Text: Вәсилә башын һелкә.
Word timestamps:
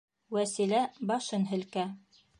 Вәсилә 0.37 0.81
башын 1.13 1.47
һелкә. 1.53 1.89